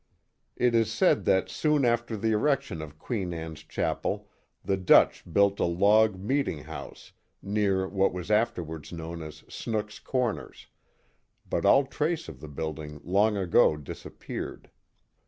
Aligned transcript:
It 0.55 0.73
is 0.73 0.91
said 0.91 1.25
that 1.25 1.47
soon 1.47 1.85
after 1.85 2.17
the 2.17 2.31
erection 2.31 2.81
of 2.81 2.97
Queen 2.97 3.35
Anne's 3.35 3.61
Chapel 3.61 4.27
the 4.65 4.75
Dutch 4.75 5.23
built 5.31 5.59
a 5.59 5.65
log 5.65 6.19
meeting 6.19 6.63
house 6.63 7.11
*' 7.29 7.41
near 7.59 7.87
what 7.87 8.11
was 8.11 8.31
afterwards 8.31 8.91
know 8.91 9.13
as 9.21 9.43
Snook's 9.47 9.99
Corners, 9.99 10.65
but 11.47 11.67
all 11.67 11.85
trace 11.85 12.27
of 12.27 12.39
the 12.39 12.47
build 12.49 12.79
ing 12.79 12.99
long 13.03 13.37
ago 13.37 13.77
disappeared. 13.77 14.71